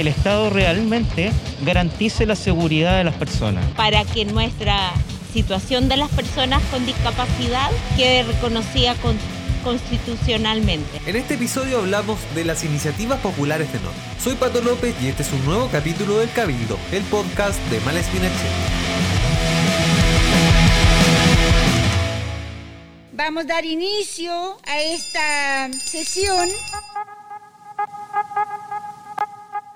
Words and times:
que 0.00 0.08
el 0.08 0.08
Estado 0.08 0.48
realmente 0.48 1.30
garantice 1.62 2.24
la 2.24 2.34
seguridad 2.34 2.96
de 2.96 3.04
las 3.04 3.14
personas. 3.16 3.66
Para 3.72 4.02
que 4.06 4.24
nuestra 4.24 4.92
situación 5.34 5.90
de 5.90 5.98
las 5.98 6.08
personas 6.08 6.62
con 6.70 6.86
discapacidad 6.86 7.70
quede 7.98 8.22
reconocida 8.22 8.94
constitucionalmente. 9.62 11.02
En 11.04 11.16
este 11.16 11.34
episodio 11.34 11.80
hablamos 11.80 12.18
de 12.34 12.46
las 12.46 12.64
iniciativas 12.64 13.20
populares 13.20 13.70
de 13.74 13.80
Norte. 13.80 13.98
Soy 14.18 14.36
Pato 14.36 14.62
López 14.62 14.94
y 15.02 15.08
este 15.08 15.22
es 15.22 15.32
un 15.32 15.44
nuevo 15.44 15.68
capítulo 15.70 16.18
del 16.18 16.32
Cabildo, 16.32 16.78
el 16.92 17.02
podcast 17.04 17.58
de 17.70 17.80
Malespina 17.80 18.30
Vamos 23.12 23.44
a 23.44 23.48
dar 23.48 23.66
inicio 23.66 24.56
a 24.66 24.80
esta 24.80 25.68
sesión 25.78 26.48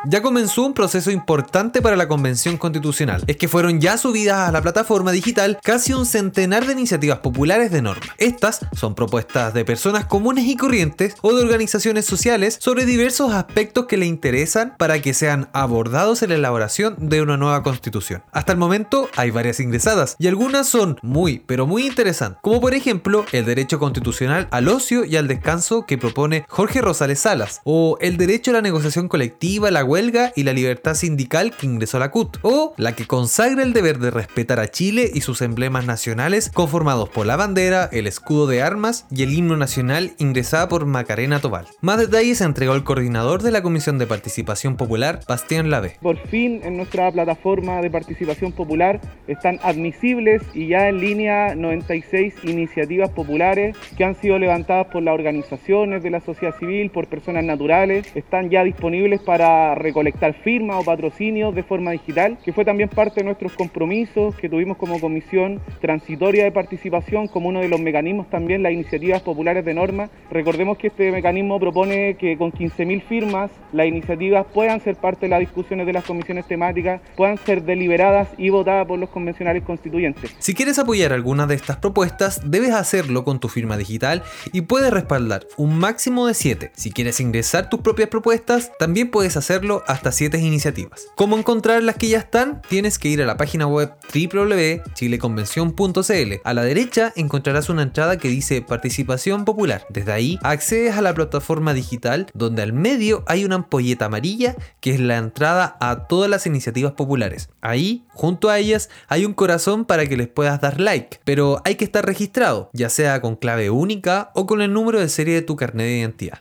Ya 0.07 0.21
comenzó 0.21 0.66
un 0.66 0.75
proceso 0.75 1.11
importante 1.11 1.80
para 1.80 1.97
la 1.97 2.09
Convención 2.09 2.59
Constitucional. 2.59 3.24
Es 3.27 3.38
que 3.38 3.48
fueron 3.48 3.80
ya 3.80 3.97
subidas 3.97 4.48
a 4.48 4.52
la 4.52 4.60
plataforma 4.60 5.12
digital 5.12 5.59
casi 5.62 5.95
un 5.95 6.05
centenar 6.05 6.66
de 6.66 6.74
iniciativas 6.74 7.20
populares 7.20 7.70
de 7.70 7.80
norma. 7.80 8.05
Estas 8.19 8.60
son 8.77 8.95
propuestas 8.95 9.55
de 9.55 9.65
personas 9.65 10.05
comunes 10.05 10.45
y 10.45 10.56
corrientes 10.56 11.16
o 11.23 11.32
de 11.34 11.43
organizaciones 11.43 12.05
sociales 12.05 12.59
sobre 12.60 12.84
diversos 12.84 13.32
aspectos 13.32 13.87
que 13.87 13.96
le 13.96 14.05
interesan 14.05 14.74
para 14.79 15.01
que 15.01 15.15
sean 15.15 15.48
abordados 15.55 16.23
en 16.23 16.30
la 16.30 16.37
elaboración 16.37 16.96
de 16.98 17.23
una 17.23 17.38
nueva 17.38 17.62
constitución. 17.62 18.23
Hasta 18.32 18.52
el 18.52 18.59
momento 18.59 19.09
hay 19.16 19.30
varias 19.30 19.59
ingresadas 19.59 20.16
y 20.18 20.27
algunas 20.27 20.68
son 20.68 20.98
muy, 21.01 21.43
pero 21.46 21.66
muy 21.66 21.87
interesantes, 21.87 22.41
como 22.43 22.60
por 22.60 22.74
ejemplo 22.74 23.24
el 23.32 23.46
derecho 23.46 23.79
constitucional 23.79 24.48
al 24.51 24.68
ocio 24.68 25.07
y 25.07 25.16
al 25.16 25.29
descanso 25.29 25.87
que 25.87 25.96
propone 25.96 26.45
Jorge 26.48 26.82
Rosales 26.82 27.21
Salas, 27.21 27.62
o 27.65 27.96
el 28.02 28.18
derecho 28.18 28.51
a 28.51 28.55
la 28.55 28.60
negociación 28.60 29.09
colectiva, 29.09 29.71
la 29.71 29.82
huelga 29.95 30.33
y 30.34 30.43
la 30.43 30.53
libertad 30.53 30.95
sindical 30.95 31.53
que 31.53 31.66
ingresó 31.66 32.01
la 32.01 32.11
CUT, 32.11 32.39
o 32.43 32.75
la 32.77 32.97
que 32.97 33.07
consagra 33.07 33.62
el 33.62 33.73
deber 33.73 33.99
de 33.99 34.10
respetar 34.10 34.59
a 34.59 34.66
Chile 34.66 35.09
y 35.15 35.21
sus 35.21 35.41
emblemas 35.41 35.87
nacionales 35.87 36.51
conformados 36.52 37.09
por 37.10 37.27
la 37.27 37.37
bandera, 37.37 37.88
el 37.93 38.09
escudo 38.09 38.49
de 38.49 38.60
armas 38.60 39.07
y 39.15 39.23
el 39.23 39.33
himno 39.33 39.57
nacional 39.57 40.10
ingresada 40.18 40.68
por 40.68 40.85
Macarena 40.85 41.38
Tobal. 41.38 41.66
Más 41.80 41.99
detalles 41.99 42.41
entregó 42.41 42.74
el 42.74 42.83
coordinador 42.83 43.43
de 43.43 43.52
la 43.52 43.63
Comisión 43.63 43.99
de 43.99 44.09
Participación 44.09 44.77
Popular, 44.77 45.21
Bastián 45.29 45.71
Lave. 45.71 45.96
Por 46.02 46.18
fin 46.27 46.61
en 46.65 46.77
nuestra 46.77 47.13
plataforma 47.13 47.80
de 47.80 47.88
participación 47.88 48.51
popular 48.51 49.01
están 49.29 49.61
admisibles 49.63 50.43
y 50.55 50.66
ya 50.66 50.88
en 50.88 51.01
línea 51.01 51.55
96 51.55 52.35
iniciativas 52.43 53.11
populares 53.11 53.77
que 53.96 54.02
han 54.02 54.16
sido 54.16 54.40
levantadas 54.40 54.88
por 54.88 55.05
las 55.05 55.15
organizaciones 55.15 56.02
de 56.02 56.11
la 56.11 56.18
sociedad 56.18 56.59
civil, 56.59 56.90
por 56.90 57.07
personas 57.07 57.45
naturales, 57.45 58.11
están 58.16 58.51
ya 58.51 58.65
disponibles 58.65 59.21
para 59.21 59.77
recolectar 59.85 60.35
firmas 60.43 60.80
o 60.80 60.85
patrocinios 60.85 61.54
de 61.54 61.63
forma 61.63 61.93
digital, 61.93 62.38
que 62.45 62.52
fue 62.52 62.65
también 62.65 62.88
parte 62.88 63.21
de 63.21 63.24
nuestros 63.24 63.52
compromisos 63.52 64.34
que 64.34 64.49
tuvimos 64.49 64.77
como 64.77 64.99
comisión 64.99 65.60
transitoria 65.81 66.44
de 66.44 66.50
participación, 66.50 67.28
como 67.28 67.50
uno 67.50 67.60
de 67.60 67.69
los 67.69 67.81
mecanismos 67.81 68.28
también 68.31 68.62
las 68.62 68.72
iniciativas 68.72 69.22
populares 69.22 69.65
de 69.65 69.75
norma. 69.75 70.09
Recordemos 70.31 70.78
que 70.78 70.88
este 70.88 71.12
mecanismo 71.12 71.60
propone 71.60 72.16
que 72.16 72.37
con 72.37 72.50
15.000 72.50 73.03
firmas 73.03 73.50
las 73.72 73.87
iniciativas 73.87 74.47
puedan 74.53 74.81
ser 74.81 74.97
parte 74.97 75.27
de 75.27 75.31
las 75.31 75.41
discusiones 75.41 75.87
de 75.87 75.93
las 75.93 76.05
comisiones 76.05 76.47
temáticas, 76.47 77.00
puedan 77.16 77.37
ser 77.38 77.62
deliberadas 77.62 78.28
y 78.38 78.49
votadas 78.49 78.87
por 78.87 78.99
los 78.99 79.10
convencionales 79.10 79.62
constituyentes. 79.62 80.34
Si 80.38 80.55
quieres 80.55 80.78
apoyar 80.78 81.12
alguna 81.12 81.47
de 81.47 81.55
estas 81.55 81.77
propuestas, 81.77 82.41
debes 82.50 82.72
hacerlo 82.72 83.25
con 83.25 83.38
tu 83.38 83.49
firma 83.49 83.77
digital 83.77 84.22
y 84.53 84.62
puedes 84.62 84.91
respaldar 84.91 85.47
un 85.56 85.78
máximo 85.78 86.27
de 86.27 86.34
7. 86.34 86.71
Si 86.75 86.91
quieres 86.91 87.21
ingresar 87.21 87.69
tus 87.69 87.81
propias 87.81 88.09
propuestas, 88.09 88.72
también 88.78 89.10
puedes 89.10 89.37
hacerlo 89.37 89.74
hasta 89.87 90.12
7 90.12 90.39
iniciativas. 90.39 91.09
¿Cómo 91.17 91.37
encontrar 91.37 91.83
las 91.83 91.97
que 91.97 92.09
ya 92.09 92.19
están? 92.19 92.62
Tienes 92.69 92.99
que 92.99 93.09
ir 93.09 93.21
a 93.22 93.27
la 93.27 93.37
página 93.37 93.67
web 93.67 93.93
www.chileconvención.cl. 94.15 96.33
A 96.44 96.55
la 96.55 96.62
derecha 96.62 97.12
encontrarás 97.17 97.69
una 97.69 97.83
entrada 97.83 98.19
que 98.19 98.29
dice 98.29 98.63
Participación 98.63 99.45
Popular. 99.45 99.87
Desde 99.91 100.13
ahí 100.13 100.39
accedes 100.43 100.97
a 100.97 101.03
la 101.03 101.15
plataforma 101.15 101.75
digital 101.75 102.27
donde 102.34 102.63
al 102.63 102.73
medio 102.73 103.25
hay 103.27 103.45
una 103.45 103.57
ampolleta 103.57 104.07
amarilla 104.07 104.55
que 104.81 104.93
es 104.93 105.01
la 105.01 105.17
entrada 105.17 105.77
a 105.81 106.07
todas 106.07 106.31
las 106.31 106.47
iniciativas 106.47 106.93
populares. 106.93 107.49
Ahí, 107.61 108.05
junto 108.13 108.51
a 108.51 108.59
ellas, 108.59 108.91
hay 109.09 109.25
un 109.25 109.34
corazón 109.34 109.84
para 109.84 110.07
que 110.07 110.17
les 110.17 110.29
puedas 110.29 110.61
dar 110.61 110.81
like, 110.81 111.21
pero 111.25 111.61
hay 111.65 111.77
que 111.77 111.84
estar 111.84 112.05
registrado, 112.05 112.71
ya 112.73 112.89
sea 112.89 113.21
con 113.21 113.37
clave 113.37 113.71
única 113.71 114.31
o 114.34 114.47
con 114.47 114.63
el 114.63 114.73
número 114.73 115.01
de 115.01 115.09
serie 115.09 115.34
de 115.34 115.43
tu 115.43 115.57
carnet 115.57 115.87
de 115.87 115.99
identidad. 115.99 116.41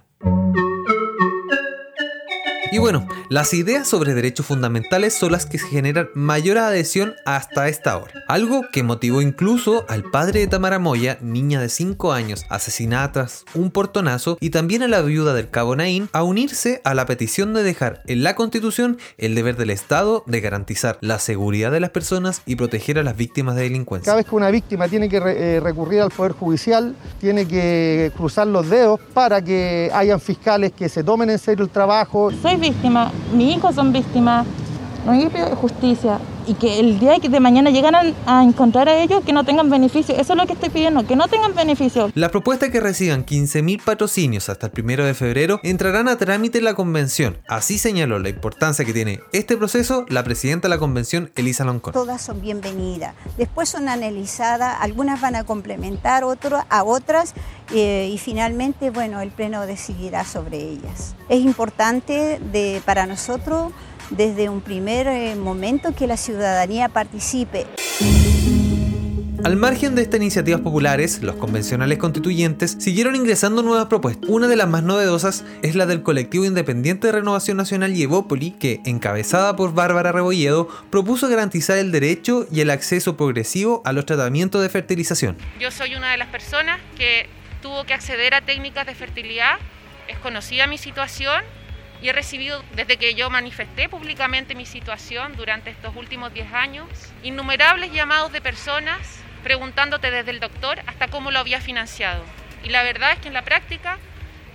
Y 2.73 2.79
bueno, 2.79 3.07
las 3.29 3.53
ideas 3.53 3.87
sobre 3.87 4.15
derechos 4.15 4.47
fundamentales 4.47 5.13
son 5.13 5.33
las 5.33 5.45
que 5.45 5.59
generan 5.59 6.09
mayor 6.15 6.57
adhesión 6.57 7.13
hasta 7.23 7.69
esta 7.69 7.95
hora. 7.95 8.11
Algo 8.27 8.63
que 8.71 8.81
motivó 8.81 9.21
incluso 9.21 9.85
al 9.87 10.05
padre 10.09 10.39
de 10.39 10.47
Tamara 10.47 10.79
Moya, 10.79 11.19
niña 11.21 11.61
de 11.61 11.69
5 11.69 12.13
años, 12.13 12.45
asesinatas, 12.49 13.45
un 13.53 13.69
portonazo, 13.69 14.39
y 14.39 14.49
también 14.49 14.81
a 14.81 14.87
la 14.87 15.03
viuda 15.03 15.35
del 15.35 15.51
cabo 15.51 15.75
Naín, 15.75 16.09
a 16.13 16.23
unirse 16.23 16.81
a 16.83 16.95
la 16.95 17.05
petición 17.05 17.53
de 17.53 17.61
dejar 17.61 18.01
en 18.07 18.23
la 18.23 18.33
constitución 18.33 18.97
el 19.19 19.35
deber 19.35 19.55
del 19.55 19.69
Estado 19.69 20.23
de 20.25 20.41
garantizar 20.41 20.97
la 20.99 21.19
seguridad 21.19 21.71
de 21.71 21.79
las 21.79 21.91
personas 21.91 22.41
y 22.47 22.55
proteger 22.55 22.97
a 22.97 23.03
las 23.03 23.15
víctimas 23.15 23.55
de 23.55 23.61
delincuencia. 23.61 24.05
Cada 24.05 24.17
vez 24.17 24.25
que 24.25 24.35
una 24.35 24.49
víctima 24.49 24.87
tiene 24.87 25.09
que 25.09 25.17
eh, 25.17 25.59
recurrir 25.59 26.01
al 26.01 26.09
Poder 26.09 26.31
Judicial, 26.31 26.95
tiene 27.21 27.47
que 27.47 28.11
cruzar 28.17 28.47
los 28.47 28.67
dedos 28.67 28.99
para 29.13 29.43
que 29.43 29.91
hayan 29.93 30.19
fiscales 30.19 30.71
que 30.71 30.89
se 30.89 31.03
tomen 31.03 31.29
en 31.29 31.37
serio 31.37 31.65
el 31.65 31.69
trabajo 31.69 32.31
víctima, 32.63 33.11
mis 33.33 33.57
hijos 33.57 33.75
son 33.75 33.91
víctimas, 33.91 34.45
no 35.05 35.11
hay 35.11 35.29
justicia 35.59 36.17
y 36.47 36.53
que 36.55 36.79
el 36.79 36.99
día 36.99 37.17
de 37.19 37.39
mañana 37.39 37.69
llegaran 37.69 38.13
a 38.25 38.43
encontrar 38.43 38.89
a 38.89 38.97
ellos 38.97 39.23
que 39.25 39.33
no 39.33 39.43
tengan 39.43 39.69
beneficio. 39.69 40.15
Eso 40.15 40.33
es 40.33 40.39
lo 40.39 40.45
que 40.45 40.53
estoy 40.53 40.69
pidiendo, 40.69 41.05
que 41.05 41.15
no 41.15 41.27
tengan 41.27 41.53
beneficio. 41.55 42.11
La 42.15 42.29
propuesta 42.29 42.69
que 42.71 42.79
reciban 42.79 43.25
15.000 43.25 43.83
patrocinios 43.83 44.49
hasta 44.49 44.67
el 44.67 44.83
1 44.83 45.03
de 45.03 45.13
febrero 45.13 45.59
entrarán 45.63 46.07
a 46.07 46.17
trámite 46.17 46.59
en 46.59 46.65
la 46.65 46.73
convención. 46.73 47.37
Así 47.47 47.77
señaló 47.77 48.19
la 48.19 48.29
importancia 48.29 48.85
que 48.85 48.93
tiene 48.93 49.19
este 49.31 49.57
proceso 49.57 50.05
la 50.09 50.23
presidenta 50.23 50.67
de 50.67 50.75
la 50.75 50.79
convención, 50.79 51.31
Elisa 51.35 51.63
Loncón. 51.63 51.93
Todas 51.93 52.21
son 52.21 52.41
bienvenidas. 52.41 53.15
Después 53.37 53.69
son 53.69 53.89
analizadas, 53.89 54.77
algunas 54.79 55.21
van 55.21 55.35
a 55.35 55.43
complementar 55.43 56.23
a 56.69 56.83
otras 56.83 57.33
eh, 57.73 58.09
y 58.11 58.17
finalmente, 58.17 58.89
bueno, 58.89 59.21
el 59.21 59.31
Pleno 59.31 59.65
decidirá 59.65 60.25
sobre 60.25 60.57
ellas. 60.57 61.15
Es 61.29 61.41
importante 61.41 62.39
de, 62.51 62.81
para 62.85 63.05
nosotros 63.05 63.71
desde 64.15 64.49
un 64.49 64.61
primer 64.61 65.07
eh, 65.07 65.35
momento 65.35 65.93
que 65.95 66.07
la 66.07 66.17
ciudadanía 66.17 66.89
participe. 66.89 67.65
Al 69.43 69.57
margen 69.57 69.93
de 69.93 70.03
estas 70.03 70.21
iniciativas 70.21 70.61
populares, 70.61 71.21
los 71.21 71.35
convencionales 71.35 71.97
constituyentes 71.97 72.77
siguieron 72.79 73.17
ingresando 73.17 73.61
nuevas 73.61 73.87
propuestas. 73.87 74.29
Una 74.29 74.47
de 74.47 74.55
las 74.55 74.69
más 74.69 74.83
novedosas 74.83 75.43
es 75.61 75.75
la 75.75 75.85
del 75.85 76.01
colectivo 76.01 76.45
independiente 76.45 77.07
de 77.07 77.13
Renovación 77.13 77.57
Nacional 77.57 77.93
Yevópoli, 77.93 78.51
que, 78.51 78.79
encabezada 78.85 79.57
por 79.57 79.73
Bárbara 79.73 80.13
Rebolledo, 80.13 80.69
propuso 80.89 81.27
garantizar 81.27 81.77
el 81.77 81.91
derecho 81.91 82.47
y 82.53 82.61
el 82.61 82.69
acceso 82.69 83.17
progresivo 83.17 83.81
a 83.83 83.91
los 83.91 84.05
tratamientos 84.05 84.61
de 84.61 84.69
fertilización. 84.69 85.35
Yo 85.59 85.71
soy 85.71 85.95
una 85.95 86.11
de 86.11 86.17
las 86.17 86.29
personas 86.29 86.79
que 86.97 87.27
tuvo 87.61 87.83
que 87.83 87.93
acceder 87.93 88.33
a 88.35 88.39
técnicas 88.39 88.85
de 88.85 88.95
fertilidad, 88.95 89.57
es 90.07 90.17
conocida 90.19 90.67
mi 90.67 90.77
situación 90.77 91.43
y 92.03 92.09
he 92.09 92.13
recibido, 92.13 92.61
desde 92.75 92.97
que 92.97 93.15
yo 93.15 93.29
manifesté 93.29 93.87
públicamente 93.87 94.55
mi 94.55 94.65
situación 94.65 95.37
durante 95.37 95.69
estos 95.69 95.95
últimos 95.95 96.33
10 96.33 96.53
años, 96.53 96.87
innumerables 97.23 97.93
llamados 97.93 98.33
de 98.33 98.41
personas 98.41 98.99
preguntándote 99.41 100.11
desde 100.11 100.31
el 100.31 100.41
doctor 100.41 100.79
hasta 100.85 101.07
cómo 101.07 101.31
lo 101.31 101.39
había 101.39 101.61
financiado. 101.61 102.21
Y 102.61 102.69
la 102.69 102.83
verdad 102.83 103.13
es 103.13 103.19
que 103.19 103.29
en 103.29 103.33
la 103.33 103.43
práctica, 103.43 103.99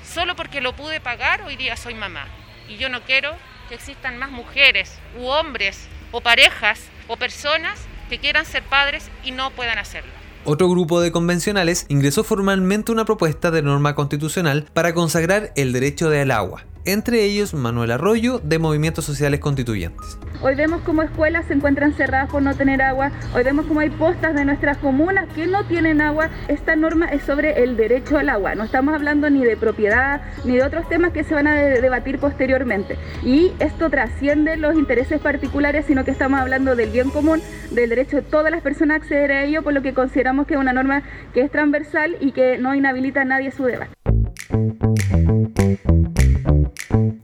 solo 0.05 0.37
porque 0.37 0.61
lo 0.61 0.77
pude 0.77 1.01
pagar, 1.01 1.41
hoy 1.43 1.57
día 1.57 1.77
soy 1.79 1.95
mamá. 1.95 2.27
Y 2.69 2.77
yo 2.77 2.91
no 2.91 3.01
quiero 3.01 3.35
que 3.71 3.77
existan 3.77 4.19
más 4.19 4.31
mujeres 4.31 4.99
u 5.19 5.27
hombres 5.29 5.89
o 6.13 6.21
parejas 6.21 6.83
o 7.07 7.17
personas 7.17 7.81
que 8.11 8.19
quieran 8.19 8.45
ser 8.45 8.63
padres 8.63 9.09
y 9.25 9.31
no 9.31 9.51
puedan 9.53 9.79
hacerlo. 9.79 10.13
Otro 10.45 10.69
grupo 10.69 11.01
de 11.01 11.13
convencionales 11.13 11.87
ingresó 11.89 12.25
formalmente 12.25 12.93
una 12.93 13.05
propuesta 13.05 13.51
de 13.51 13.63
norma 13.63 13.95
constitucional 13.95 14.67
para 14.73 14.95
consagrar 14.95 15.53
el 15.57 15.73
derecho 15.73 16.11
del 16.11 16.31
agua, 16.31 16.65
entre 16.89 17.23
ellos 17.25 17.53
Manuel 17.53 17.91
Arroyo 17.91 18.39
de 18.39 18.59
Movimientos 18.59 19.05
Sociales 19.05 19.41
Constituyentes. 19.41 20.19
Hoy 20.41 20.55
vemos 20.55 20.81
cómo 20.83 21.03
escuelas 21.03 21.45
se 21.47 21.53
encuentran 21.53 21.93
cerradas 21.93 22.31
por 22.31 22.41
no 22.41 22.55
tener 22.55 22.81
agua, 22.81 23.13
hoy 23.35 23.45
vemos 23.45 23.67
cómo 23.67 23.81
hay 23.81 23.91
postas 23.91 24.35
de 24.35 24.47
nuestras 24.47 24.79
comunas 24.79 25.27
que 25.35 25.47
no 25.47 25.67
tienen 25.67 26.01
agua. 26.01 26.31
Esta 26.49 26.77
norma 26.77 27.07
es 27.07 27.25
sobre 27.25 27.63
el 27.63 27.77
derecho 27.77 28.17
al 28.17 28.31
agua, 28.31 28.55
no 28.55 28.65
estamos 28.65 28.95
hablando 28.95 29.29
ni 29.29 29.45
de 29.45 29.57
propiedad 29.57 30.23
ni 30.45 30.57
de 30.57 30.63
otros 30.63 30.89
temas 30.89 31.13
que 31.13 31.25
se 31.25 31.35
van 31.35 31.47
a 31.47 31.55
debatir 31.57 32.19
posteriormente. 32.19 32.97
Y 33.23 33.53
esto 33.59 33.91
trasciende 33.91 34.57
los 34.57 34.75
intereses 34.75 35.21
particulares, 35.21 35.85
sino 35.87 36.07
que 36.07 36.11
estamos 36.11 36.41
hablando 36.41 36.75
del 36.75 36.89
bien 36.89 37.11
común, 37.11 37.43
del 37.71 37.91
derecho 37.91 38.17
de 38.17 38.23
todas 38.23 38.51
las 38.51 38.63
personas 38.63 38.95
a 38.95 38.97
acceder 38.97 39.33
a 39.33 39.45
ello, 39.45 39.63
por 39.63 39.75
lo 39.75 39.83
que 39.83 39.93
consideramos 39.93 40.47
que 40.47 40.55
es 40.55 40.61
una 40.61 40.73
norma 40.73 41.03
que 41.35 41.43
es 41.43 41.51
transversal 41.51 42.17
y 42.21 42.33
que 42.33 42.57
no 42.57 42.75
inhabilita 42.75 43.23
a 43.23 43.25
nadie 43.27 43.51
su 43.51 43.65
debate. 43.65 43.93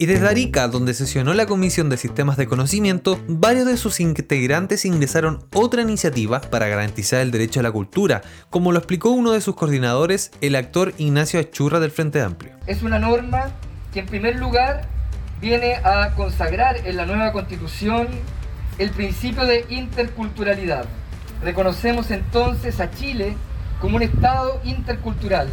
Y 0.05 0.07
desde 0.07 0.29
Arica, 0.29 0.69
donde 0.69 0.93
sesionó 0.93 1.33
la 1.33 1.47
Comisión 1.47 1.89
de 1.89 1.97
Sistemas 1.97 2.37
de 2.37 2.47
Conocimiento, 2.47 3.19
varios 3.27 3.65
de 3.65 3.79
sus 3.79 4.01
integrantes 4.01 4.85
ingresaron 4.85 5.43
otra 5.55 5.81
iniciativa 5.81 6.43
para 6.43 6.69
garantizar 6.69 7.23
el 7.23 7.31
derecho 7.31 7.61
a 7.61 7.63
la 7.63 7.73
cultura, 7.73 8.21
como 8.51 8.71
lo 8.71 8.77
explicó 8.77 9.13
uno 9.13 9.33
de 9.33 9.41
sus 9.41 9.57
coordinadores, 9.57 10.31
el 10.43 10.57
actor 10.57 10.93
Ignacio 10.99 11.41
Achurra 11.41 11.81
del 11.81 11.91
Frente 11.91 12.21
Amplio. 12.21 12.53
Es 12.67 12.83
una 12.83 12.99
norma 12.99 13.47
que 13.95 14.01
en 14.01 14.07
primer 14.07 14.37
lugar 14.37 14.87
viene 15.41 15.77
a 15.77 16.11
consagrar 16.15 16.87
en 16.87 16.99
la 16.99 17.07
nueva 17.07 17.33
constitución 17.33 18.07
el 18.77 18.91
principio 18.91 19.47
de 19.47 19.65
interculturalidad. 19.71 20.85
Reconocemos 21.43 22.11
entonces 22.11 22.79
a 22.79 22.91
Chile 22.91 23.39
como 23.81 23.97
un 23.97 24.03
Estado 24.03 24.61
intercultural 24.65 25.49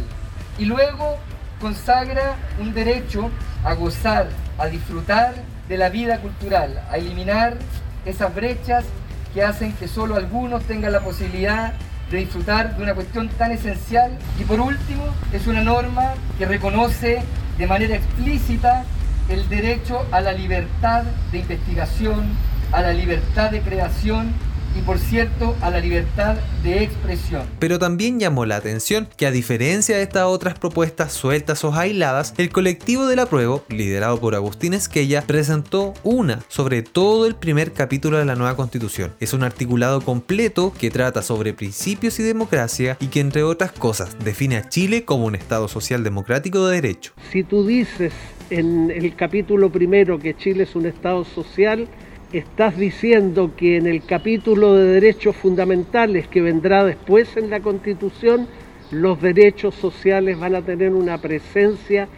y 0.58 0.66
luego 0.66 1.16
consagra 1.58 2.36
un 2.60 2.74
derecho 2.74 3.30
a 3.64 3.74
gozar, 3.74 4.28
a 4.58 4.66
disfrutar 4.66 5.34
de 5.68 5.76
la 5.76 5.88
vida 5.88 6.18
cultural, 6.18 6.82
a 6.90 6.96
eliminar 6.96 7.56
esas 8.04 8.34
brechas 8.34 8.84
que 9.32 9.42
hacen 9.42 9.72
que 9.72 9.88
solo 9.88 10.16
algunos 10.16 10.64
tengan 10.64 10.92
la 10.92 11.00
posibilidad 11.00 11.72
de 12.10 12.18
disfrutar 12.18 12.76
de 12.76 12.82
una 12.82 12.94
cuestión 12.94 13.28
tan 13.28 13.52
esencial. 13.52 14.18
Y 14.38 14.44
por 14.44 14.60
último, 14.60 15.04
es 15.32 15.46
una 15.46 15.62
norma 15.62 16.14
que 16.38 16.46
reconoce 16.46 17.22
de 17.56 17.66
manera 17.66 17.96
explícita 17.96 18.84
el 19.28 19.48
derecho 19.48 20.06
a 20.10 20.20
la 20.20 20.32
libertad 20.32 21.04
de 21.30 21.38
investigación, 21.38 22.24
a 22.72 22.82
la 22.82 22.92
libertad 22.92 23.50
de 23.50 23.60
creación 23.60 24.32
y 24.76 24.82
por 24.82 24.98
cierto 24.98 25.56
a 25.60 25.70
la 25.70 25.80
libertad 25.80 26.36
de 26.62 26.82
expresión. 26.82 27.42
Pero 27.58 27.78
también 27.78 28.18
llamó 28.18 28.46
la 28.46 28.56
atención 28.56 29.08
que 29.16 29.26
a 29.26 29.30
diferencia 29.30 29.96
de 29.96 30.02
estas 30.02 30.24
otras 30.24 30.58
propuestas 30.58 31.12
sueltas 31.12 31.64
o 31.64 31.74
aisladas, 31.74 32.34
el 32.38 32.50
colectivo 32.50 33.06
del 33.06 33.18
apruebo, 33.18 33.64
liderado 33.68 34.18
por 34.20 34.34
Agustín 34.34 34.74
Esquella, 34.74 35.22
presentó 35.22 35.94
una 36.02 36.40
sobre 36.48 36.82
todo 36.82 37.26
el 37.26 37.34
primer 37.34 37.72
capítulo 37.72 38.18
de 38.18 38.24
la 38.24 38.36
nueva 38.36 38.56
constitución. 38.56 39.12
Es 39.20 39.32
un 39.32 39.42
articulado 39.42 40.00
completo 40.00 40.72
que 40.78 40.90
trata 40.90 41.22
sobre 41.22 41.52
principios 41.52 42.18
y 42.18 42.22
democracia 42.22 42.96
y 43.00 43.08
que 43.08 43.20
entre 43.20 43.42
otras 43.42 43.72
cosas 43.72 44.16
define 44.24 44.56
a 44.56 44.68
Chile 44.68 45.04
como 45.04 45.26
un 45.26 45.34
Estado 45.34 45.68
social 45.68 46.04
democrático 46.04 46.66
de 46.66 46.80
derecho. 46.80 47.12
Si 47.30 47.42
tú 47.44 47.66
dices 47.66 48.12
en 48.50 48.90
el 48.90 49.14
capítulo 49.16 49.70
primero 49.70 50.18
que 50.18 50.36
Chile 50.36 50.64
es 50.64 50.74
un 50.74 50.86
Estado 50.86 51.24
social, 51.24 51.88
estás 52.38 52.78
diciendo 52.78 53.52
que 53.56 53.76
en 53.76 53.86
el 53.86 54.04
capítulo 54.04 54.74
de 54.74 54.86
derechos 54.86 55.36
fundamentales 55.36 56.28
que 56.28 56.40
vendrá 56.40 56.84
después 56.84 57.36
en 57.36 57.50
la 57.50 57.60
Constitución, 57.60 58.48
los 58.90 59.20
derechos 59.20 59.74
sociales 59.74 60.38
van 60.38 60.54
a 60.54 60.62
tener 60.62 60.94
una 60.94 61.18
presencia 61.18 62.08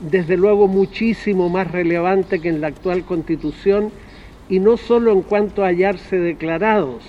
desde 0.00 0.36
luego 0.36 0.68
muchísimo 0.68 1.48
más 1.48 1.70
relevante 1.70 2.40
que 2.40 2.50
en 2.50 2.60
la 2.60 2.66
actual 2.68 3.04
Constitución 3.04 3.90
y 4.48 4.60
no 4.60 4.76
solo 4.76 5.12
en 5.12 5.22
cuanto 5.22 5.64
a 5.64 5.68
hallarse 5.68 6.18
declarados, 6.18 7.02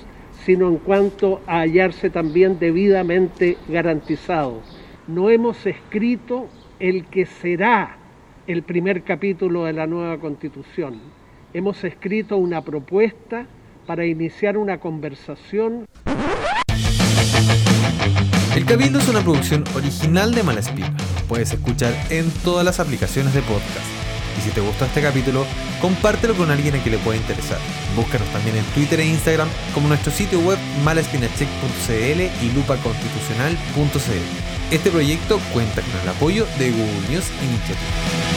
sino 0.45 0.69
en 0.69 0.77
cuanto 0.77 1.41
a 1.47 1.59
hallarse 1.59 2.09
también 2.09 2.57
debidamente 2.59 3.57
garantizados. 3.67 4.63
No 5.07 5.29
hemos 5.29 5.65
escrito 5.65 6.47
el 6.79 7.05
que 7.07 7.25
será 7.25 7.97
el 8.47 8.63
primer 8.63 9.03
capítulo 9.03 9.65
de 9.65 9.73
la 9.73 9.87
nueva 9.87 10.17
Constitución 10.19 11.24
hemos 11.55 11.83
escrito 11.85 12.35
una 12.35 12.61
propuesta 12.61 13.47
para 13.87 14.05
iniciar 14.05 14.57
una 14.57 14.81
conversación. 14.81 15.85
El 18.55 18.65
Cabildo 18.65 18.99
es 18.99 19.07
una 19.07 19.21
producción 19.21 19.63
original 19.73 20.35
de 20.35 20.43
Malaspina. 20.43 20.93
Puedes 21.29 21.53
escuchar 21.53 21.93
en 22.09 22.29
todas 22.43 22.65
las 22.65 22.81
aplicaciones 22.81 23.33
de 23.33 23.41
podcast. 23.41 23.87
Y 24.37 24.41
si 24.41 24.49
te 24.49 24.59
gustó 24.59 24.83
este 24.83 25.01
capítulo, 25.01 25.45
compártelo 25.79 26.35
con 26.35 26.51
alguien 26.51 26.75
a 26.75 26.79
quien 26.79 26.95
le 26.95 27.01
pueda 27.01 27.17
interesar. 27.17 27.59
Búscanos 27.95 28.27
también 28.33 28.57
en 28.57 28.65
Twitter 28.73 28.99
e 28.99 29.05
Instagram 29.05 29.47
como 29.73 29.87
nuestro 29.87 30.11
sitio 30.11 30.41
web 30.41 30.57
malaspinacheck.cl 30.83 32.21
y 32.43 32.51
lupaconstitucional.cl. 32.53 34.75
Este 34.75 34.91
proyecto 34.91 35.39
cuenta 35.53 35.81
con 35.81 36.01
el 36.01 36.09
apoyo 36.09 36.45
de 36.59 36.71
Google 36.71 37.09
News 37.09 37.31
Initiative. 37.41 38.34